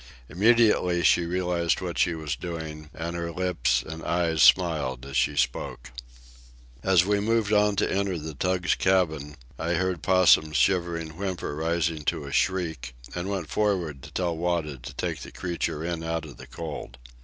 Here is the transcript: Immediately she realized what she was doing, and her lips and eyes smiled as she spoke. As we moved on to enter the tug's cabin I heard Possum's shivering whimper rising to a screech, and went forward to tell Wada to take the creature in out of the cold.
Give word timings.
Immediately 0.29 1.03
she 1.03 1.27
realized 1.27 1.79
what 1.79 1.99
she 1.99 2.15
was 2.15 2.35
doing, 2.35 2.89
and 2.91 3.15
her 3.15 3.31
lips 3.31 3.83
and 3.83 4.01
eyes 4.03 4.41
smiled 4.41 5.05
as 5.05 5.15
she 5.15 5.35
spoke. 5.35 5.91
As 6.81 7.05
we 7.05 7.19
moved 7.19 7.53
on 7.53 7.75
to 7.75 7.91
enter 7.93 8.17
the 8.17 8.33
tug's 8.33 8.73
cabin 8.73 9.35
I 9.59 9.73
heard 9.75 10.01
Possum's 10.01 10.57
shivering 10.57 11.17
whimper 11.17 11.55
rising 11.55 12.03
to 12.05 12.25
a 12.25 12.33
screech, 12.33 12.95
and 13.13 13.29
went 13.29 13.49
forward 13.51 14.01
to 14.01 14.11
tell 14.11 14.35
Wada 14.35 14.79
to 14.79 14.93
take 14.95 15.19
the 15.21 15.31
creature 15.31 15.85
in 15.85 16.03
out 16.03 16.25
of 16.25 16.37
the 16.37 16.47
cold. 16.47 16.97